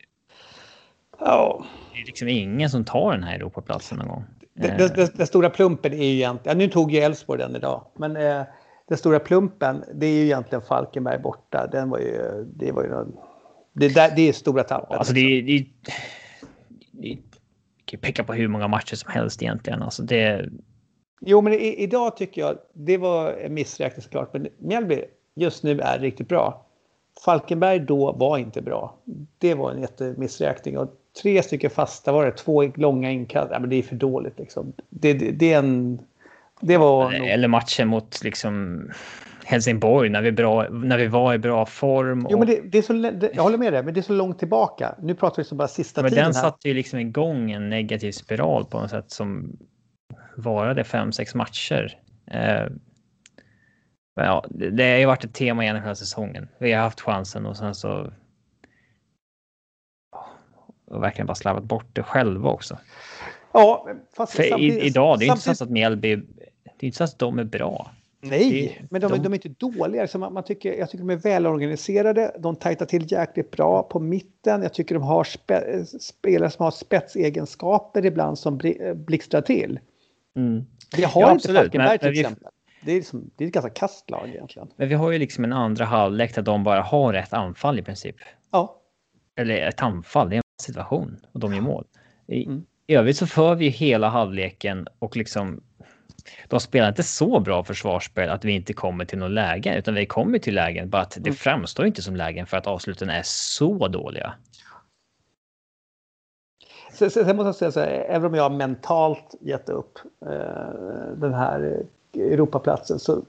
[1.18, 1.64] Ja.
[1.94, 4.24] Det är liksom ingen som tar den här Europaplatsen någon gång.
[4.54, 8.16] Den, den, stora plumpen är ju egentligen, ja, nu tog ju Elfsborg den idag, men
[8.16, 8.42] eh,
[8.88, 11.66] den stora plumpen det är ju egentligen Falkenberg borta.
[11.66, 13.16] Den var ju, det var ju någon,
[13.72, 14.98] det, där, det är stora tappet.
[14.98, 15.66] Alltså det, det, det,
[16.92, 17.18] det
[17.84, 19.82] kan peka på hur många matcher som helst egentligen.
[19.82, 20.48] Alltså det,
[21.20, 24.32] Jo, men i, idag tycker jag det var en missräkning såklart.
[24.32, 26.66] Men Mjällby just nu är riktigt bra.
[27.24, 28.94] Falkenberg då var inte bra.
[29.38, 30.78] Det var en jättemissräkning.
[30.78, 30.88] Och
[31.22, 33.48] tre stycken fasta var det, två långa inkast.
[33.52, 34.72] Ja, men det är för dåligt liksom.
[34.88, 35.98] Det, det, det är en...
[36.60, 37.12] Det var...
[37.12, 38.82] Eller matchen mot liksom
[39.44, 42.26] Helsingborg när vi, bra, när vi var i bra form.
[42.26, 42.32] Och...
[42.32, 44.12] Jo, men det, det är så, det, jag håller med dig, men det är så
[44.12, 44.94] långt tillbaka.
[45.02, 46.24] Nu pratar vi som bara sista men tiden.
[46.24, 46.42] Den här.
[46.42, 49.56] satte ju liksom igång en negativ spiral på något sätt som
[50.36, 51.98] varade fem, sex matcher.
[52.30, 52.66] Eh,
[54.24, 56.48] ja, det har ju varit ett tema genom hela säsongen.
[56.58, 58.12] Vi har haft chansen och sen så.
[60.86, 62.78] Och verkligen bara slarvat bort det själva också.
[63.52, 67.04] Ja, fast För i, idag, det är inte så att Mjällby, det är inte så
[67.04, 67.90] att de är bra.
[68.20, 69.18] Nej, men de, de...
[69.18, 70.08] de är inte dåliga.
[70.08, 72.36] Så man, man, tycker, jag tycker de är välorganiserade.
[72.38, 74.62] De tajtar till jäkligt bra på mitten.
[74.62, 78.60] Jag tycker de har spe, spelare som har spetsegenskaper ibland som
[78.94, 79.80] blixtrar till.
[80.36, 80.64] Mm.
[80.96, 82.20] Vi har ja, inte Falkenberg till vi...
[82.20, 82.48] exempel.
[82.80, 84.68] Det är, liksom, det är ett ganska kastlag egentligen.
[84.76, 87.82] Men vi har ju liksom en andra halvlek där de bara har ett anfall i
[87.82, 88.16] princip.
[88.50, 88.80] Ja.
[89.36, 91.84] Eller ett anfall, det är en situation och de gör mål.
[92.26, 92.64] I, mm.
[92.86, 95.60] I övrigt så för vi hela halvleken och liksom
[96.48, 100.06] de spelar inte så bra försvarsspel att vi inte kommer till något läge, utan vi
[100.06, 101.34] kommer till lägen, bara att det mm.
[101.34, 104.34] framstår inte som lägen för att avsluten är så dåliga.
[106.92, 111.34] Sen, sen måste jag säga så här, även om jag mentalt gett upp eh, den
[111.34, 111.82] här
[112.20, 113.22] Europaplatsen så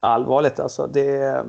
[0.00, 0.86] allvarligt alltså.
[0.86, 1.44] Det,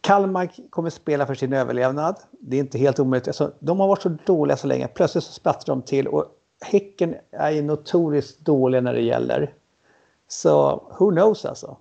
[0.00, 2.16] Kalmar kommer spela för sin överlevnad.
[2.30, 3.28] Det är inte helt omöjligt.
[3.28, 4.88] Alltså, de har varit så dåliga så länge.
[4.88, 6.24] Plötsligt så splattar de till och
[6.60, 9.54] Häcken är ju notoriskt dåliga när det gäller.
[10.28, 11.76] Så who knows alltså.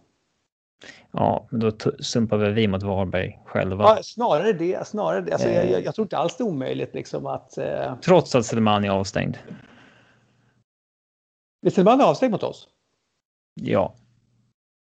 [1.11, 3.83] Ja, men då sumpar väl vi mot Varberg själva.
[3.83, 4.87] Ja, snarare det.
[4.87, 5.31] Snarare det.
[5.31, 5.71] Alltså, eh.
[5.71, 7.57] jag, jag, tror inte alls det är omöjligt liksom att...
[7.57, 7.95] Eh...
[7.95, 9.37] Trots att Selmani är avstängd.
[11.65, 12.67] Är Selmani avstängd mot oss?
[13.61, 13.93] Ja.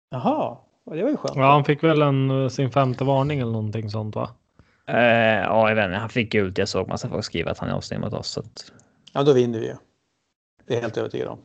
[0.09, 1.35] Jaha, det var ju skönt.
[1.35, 4.29] Ja, han fick väl en, sin femte varning eller någonting sånt va?
[4.87, 4.97] Eh,
[5.43, 5.97] ja, jag vet inte.
[5.97, 6.57] Han fick gult.
[6.57, 8.27] Jag såg massa folk skriva att han är avstängd mot oss.
[8.27, 8.71] Så att...
[9.13, 9.75] Ja, då vinner vi ju.
[10.65, 11.39] Det är jag helt övertygad om.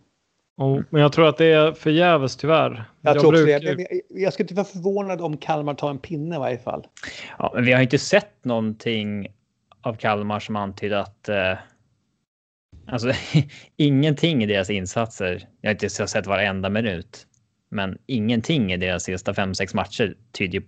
[0.56, 2.85] Oh, men jag tror att det är förgäves tyvärr.
[3.00, 3.61] Jag, jag tror brukar...
[3.61, 4.02] det.
[4.08, 6.87] Jag skulle inte vara förvånad om Kalmar tar en pinne i varje fall.
[7.38, 9.28] Ja, men vi har inte sett någonting
[9.80, 11.52] av Kalmar som antyder att eh,
[12.87, 13.12] alltså,
[13.77, 15.49] ingenting i deras insatser.
[15.61, 17.27] Jag har inte sett varenda minut,
[17.71, 20.62] men ingenting i deras sista fem, sex matcher tyder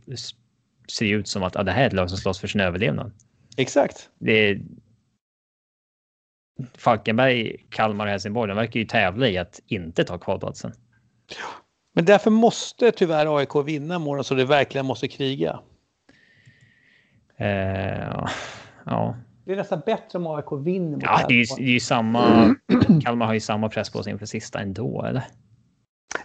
[0.93, 3.13] ser ut som att ja, det här är ett lag som slåss för sin överlevnad.
[3.57, 4.11] Exakt.
[4.19, 4.59] Det,
[6.75, 10.73] Falkenberg, Kalmar och Helsingborg, de verkar ju tävla i att inte ta kvalplatsen.
[11.95, 15.61] Men därför måste tyvärr AIK vinna målen så det verkligen måste kriga.
[17.37, 18.27] Eh,
[18.85, 19.17] ja.
[19.45, 20.99] Det är nästan bättre om AIK vinner.
[21.03, 22.55] Ja, det är, ju, det är ju samma.
[23.05, 25.25] Kalmar har ju samma press på sig inför sista ändå, eller?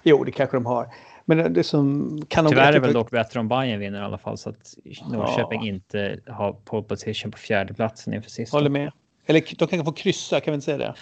[0.04, 0.88] Jo, det kanske de har.
[1.26, 4.18] Men det som kan Tyvärr är det väl dock bättre om Bayern vinner i alla
[4.18, 4.76] fall så att
[5.12, 5.68] Norrköping ja.
[5.68, 8.58] inte har pole position på fjärde platsen inför sista.
[8.58, 8.92] Håller med.
[9.26, 10.96] Eller de kan få kryssa, kan vi inte säga det?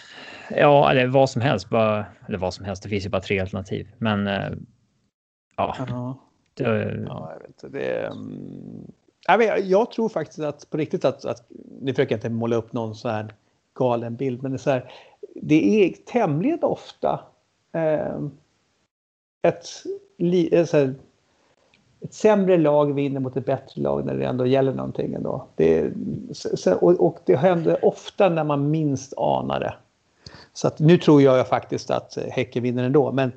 [0.50, 1.70] Ja, eller vad som helst.
[1.70, 3.92] Bara, eller vad som helst, det finns ju bara tre alternativ.
[3.98, 4.50] Men äh,
[5.58, 5.76] ja.
[5.88, 6.24] ja.
[6.54, 6.64] Det,
[7.08, 7.70] ja, jag vet inte.
[7.70, 8.92] Det, um
[9.64, 11.44] jag tror faktiskt att på riktigt att, att
[11.82, 13.34] nu försöker jag inte måla upp någon så här
[13.74, 14.92] galen bild, men det är, så här,
[15.36, 17.20] det är tämligen ofta
[17.72, 18.32] ehm,
[19.42, 19.66] eh, ett,
[20.70, 20.96] så här,
[22.02, 25.14] ett sämre lag vinner mot ett bättre lag när det ändå gäller någonting.
[25.14, 25.48] Ändå.
[25.56, 25.92] Det,
[26.82, 29.74] och, och det händer ofta när man minst anar det.
[30.54, 33.12] Så att nu tror jag faktiskt att Häcken vinner ändå.
[33.12, 33.32] Men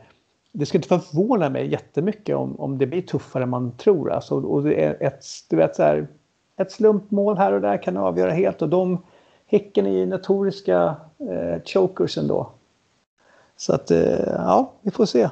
[0.53, 4.13] det skulle inte förvåna mig jättemycket om, om det blir tuffare än man tror.
[4.13, 6.09] Alltså, och det är ett, du vet, så här,
[6.57, 8.63] ett slumpmål här och där kan avgöra helt.
[8.63, 8.99] Och de,
[9.47, 10.97] Häcken är ju notoriska
[11.31, 12.51] eh, chokers ändå.
[13.57, 15.23] Så att, eh, ja, vi får se.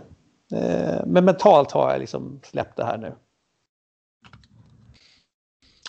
[0.52, 3.12] Eh, men mentalt har jag liksom släppt det här nu.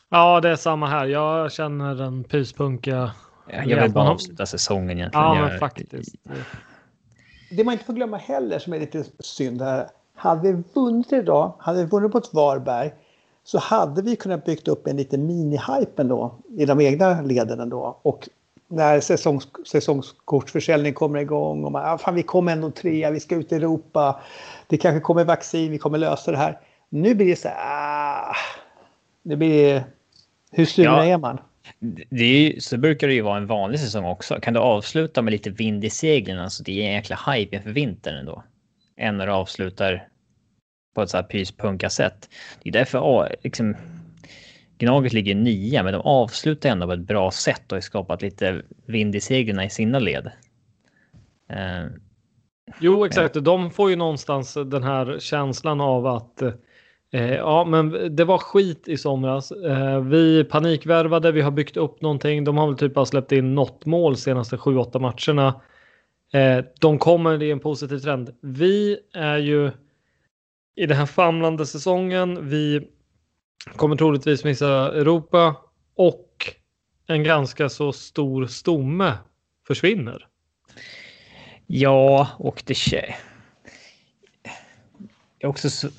[0.10, 1.06] Ja, det är samma här.
[1.06, 3.12] Jag känner en pyspunka.
[3.66, 5.26] Jag vill bara avsluta säsongen egentligen.
[5.26, 6.16] Ja, men faktiskt.
[7.52, 9.90] Det man inte får glömma heller som är lite synd här.
[10.16, 12.92] Hade vi vunnit idag, hade vi vunnit mot Varberg
[13.44, 18.00] så hade vi kunnat byggt upp en liten mini-hype ändå i de egna leden ändå.
[18.02, 18.30] Och
[18.68, 23.36] när säsongs, säsongskortsförsäljning kommer igång och man, ah, fan, vi kommer ändå trea, vi ska
[23.36, 24.20] ut i Europa,
[24.68, 26.60] det kanske kommer vaccin, vi kommer lösa det här.
[26.90, 27.58] Nu blir det så här,
[28.32, 28.36] ah,
[29.24, 29.84] det blir,
[30.52, 31.40] hur sur ja, är man?
[32.10, 34.40] Det ju, så brukar det ju vara en vanlig säsong också.
[34.42, 37.72] Kan du avsluta med lite vind i seglen, alltså det är en jäkla hype inför
[37.72, 38.44] vintern ändå.
[38.98, 40.08] Än när du avslutar
[40.96, 42.30] på ett så här pyspunka sätt.
[42.64, 43.76] Det är därför liksom,
[44.78, 48.62] Gnaget ligger nia, men de avslutar ändå på ett bra sätt och har skapat lite
[48.86, 50.32] vind i seglen i sina led.
[51.52, 51.92] Uh,
[52.80, 53.44] jo, exakt.
[53.44, 56.42] De får ju någonstans den här känslan av att
[57.12, 59.52] Eh, ja, men det var skit i somras.
[59.52, 62.44] Eh, vi panikvärvade, vi har byggt upp någonting.
[62.44, 65.62] De har väl typ bara släppt in något mål senaste 7-8 matcherna.
[66.34, 68.36] Eh, de kommer i en positiv trend.
[68.42, 69.72] Vi är ju
[70.76, 72.50] i den här famlande säsongen.
[72.50, 72.88] Vi
[73.76, 75.56] kommer troligtvis missa Europa
[75.96, 76.54] och
[77.08, 79.14] en ganska så stor stomme
[79.68, 80.28] försvinner.
[81.68, 82.94] Ja, och det
[85.40, 85.90] är också så...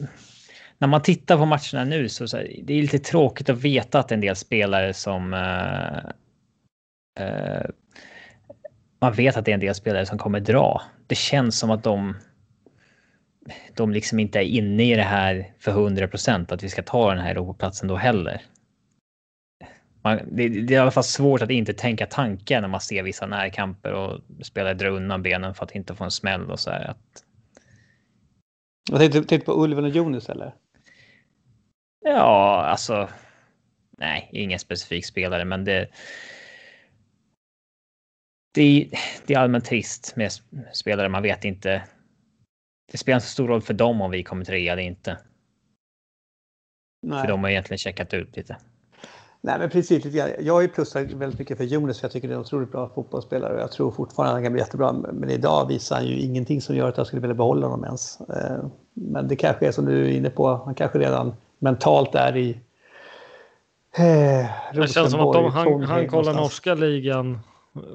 [0.80, 3.98] När man tittar på matcherna nu så, så här, det är lite tråkigt att veta
[3.98, 6.10] att en del spelare som uh,
[7.26, 7.70] uh,
[9.00, 10.82] man vet att det är en del spelare som kommer dra.
[11.06, 12.14] Det känns som att de
[13.74, 17.10] de liksom inte är inne i det här för 100 procent att vi ska ta
[17.10, 18.42] den här Europaplatsen då heller.
[20.02, 23.02] Man, det, det, är i alla fall svårt att inte tänka tanken när man ser
[23.02, 26.70] vissa närkamper och spelare dra undan benen för att inte få en smäll och så
[26.70, 26.90] här.
[26.90, 27.24] Att...
[28.90, 30.54] Jag tänkte, tänkte på Ulven och Jonas eller?
[32.00, 33.08] Ja, alltså.
[33.90, 35.88] Nej, ingen specifik spelare, men det.
[38.54, 40.30] Det är, det är allmänt trist med
[40.72, 41.08] spelare.
[41.08, 41.82] Man vet inte
[42.90, 45.18] det spelar inte så stor roll för dem om vi kommer trea eller inte.
[47.02, 47.20] Nej.
[47.20, 48.56] För de har egentligen checkat ut lite.
[49.40, 50.04] Nej, men precis.
[50.40, 52.72] Jag har ju plussat väldigt mycket för Jonas för jag tycker det är en otroligt
[52.72, 54.92] bra fotbollsspelare och jag tror fortfarande att han kan bli jättebra.
[54.92, 58.20] Men idag visar han ju ingenting som gör att jag skulle vilja behålla honom ens.
[58.20, 62.36] Eh, men det kanske är som du är inne på, han kanske redan mentalt är
[62.36, 62.50] i
[63.98, 67.38] eh, Det känns som att de, han, han kollar norska ligan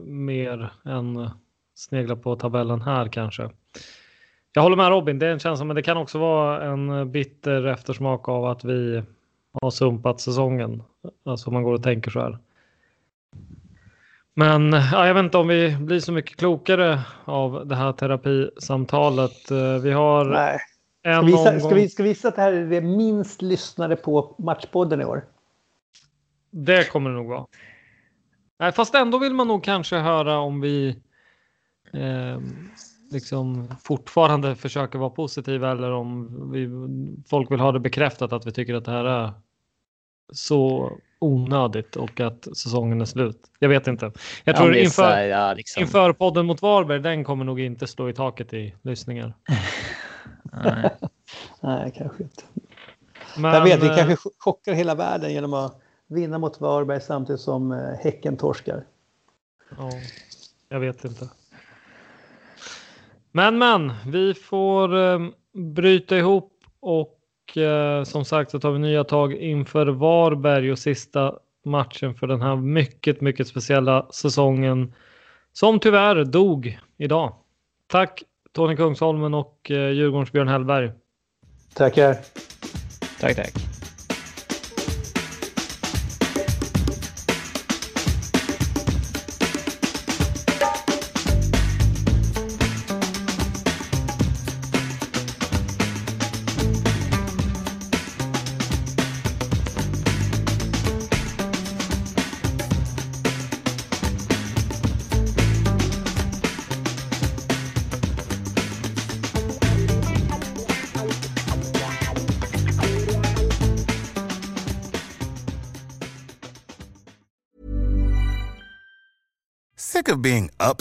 [0.03, 1.29] mer än
[1.75, 3.49] sneglar på tabellen här kanske.
[4.53, 7.65] Jag håller med Robin, det är en känsla, men det kan också vara en bitter
[7.65, 9.03] eftersmak av att vi
[9.61, 10.83] har sumpat säsongen.
[11.25, 12.37] Alltså om man går och tänker så här.
[14.33, 19.51] Men ja, jag vet inte om vi blir så mycket klokare av det här terapisamtalet.
[19.81, 20.59] Vi har Nej.
[21.05, 21.59] En ska, visa, omgång...
[21.59, 25.05] ska, vi, ska vi visa att det här är det minst lyssnade på Matchpodden i
[25.05, 25.25] år?
[26.51, 27.45] Det kommer det nog vara.
[28.59, 30.89] Nej, fast ändå vill man nog kanske höra om vi
[31.93, 32.39] eh,
[33.11, 36.69] liksom fortfarande försöker vara positiva eller om vi,
[37.29, 39.33] folk vill ha det bekräftat att vi tycker att det här är
[40.33, 43.39] så onödigt och att säsongen är slut.
[43.59, 44.11] Jag vet inte.
[44.43, 45.81] Jag tror ja, inför, ja, liksom.
[45.81, 49.33] inför podden mot Varberg, den kommer nog inte slå i taket i lyssningar.
[50.63, 50.95] Nej.
[51.61, 52.43] Nej, kanske inte.
[53.37, 57.41] Men, jag vet, vi kanske eh, chockar hela världen genom att vinna mot Varberg samtidigt
[57.41, 58.83] som eh, Häcken torskar.
[59.77, 59.89] Ja,
[60.69, 61.29] jag vet inte.
[63.31, 65.19] Men men, vi får eh,
[65.53, 71.35] bryta ihop och eh, som sagt så tar vi nya tag inför Varberg och sista
[71.65, 74.93] matchen för den här mycket, mycket speciella säsongen
[75.53, 77.35] som tyvärr dog idag.
[77.87, 78.23] Tack
[78.55, 80.91] Tony Kungsholmen och eh, Djurgårdens Björn Hellberg.
[81.73, 82.17] Tackar.
[83.19, 83.74] Tack, tack.